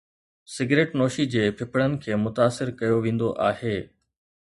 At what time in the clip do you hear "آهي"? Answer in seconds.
3.49-3.77